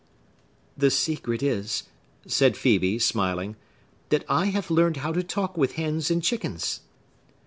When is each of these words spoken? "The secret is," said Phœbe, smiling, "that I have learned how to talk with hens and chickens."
"The 0.75 0.89
secret 0.89 1.43
is," 1.43 1.83
said 2.25 2.55
Phœbe, 2.55 2.99
smiling, 2.99 3.55
"that 4.09 4.25
I 4.27 4.47
have 4.47 4.71
learned 4.71 4.97
how 4.97 5.11
to 5.13 5.21
talk 5.21 5.55
with 5.59 5.73
hens 5.73 6.09
and 6.09 6.23
chickens." 6.23 6.79